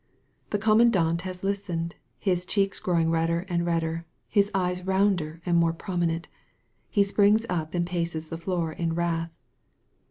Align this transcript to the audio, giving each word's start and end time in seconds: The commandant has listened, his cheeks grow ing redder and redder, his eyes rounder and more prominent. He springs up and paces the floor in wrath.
The 0.49 0.57
commandant 0.57 1.21
has 1.29 1.43
listened, 1.43 1.93
his 2.17 2.43
cheeks 2.43 2.79
grow 2.79 2.97
ing 2.97 3.11
redder 3.11 3.45
and 3.47 3.67
redder, 3.67 4.07
his 4.27 4.49
eyes 4.51 4.83
rounder 4.83 5.43
and 5.45 5.55
more 5.55 5.73
prominent. 5.73 6.27
He 6.89 7.03
springs 7.03 7.45
up 7.49 7.75
and 7.75 7.85
paces 7.85 8.29
the 8.29 8.39
floor 8.39 8.71
in 8.73 8.95
wrath. 8.95 9.37